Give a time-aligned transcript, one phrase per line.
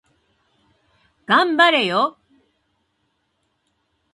[1.27, 2.17] 頑張れよ